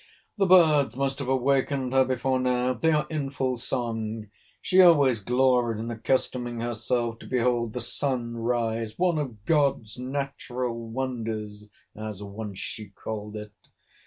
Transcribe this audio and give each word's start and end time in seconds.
The 0.39 0.47
birds 0.47 0.97
must 0.97 1.19
have 1.19 1.27
awakened 1.27 1.93
her 1.93 2.03
before 2.03 2.39
now. 2.39 2.73
They 2.73 2.89
are 2.91 3.05
in 3.11 3.29
full 3.29 3.57
song. 3.57 4.31
She 4.59 4.81
always 4.81 5.19
gloried 5.19 5.77
in 5.79 5.91
accustoming 5.91 6.59
herself 6.59 7.19
to 7.19 7.27
behold 7.27 7.73
the 7.73 7.81
sun 7.81 8.35
rise—one 8.37 9.19
of 9.19 9.45
God's 9.45 9.99
natural 9.99 10.89
wonders, 10.89 11.69
as 11.95 12.23
once 12.23 12.57
she 12.57 12.87
called 12.89 13.35
it. 13.35 13.53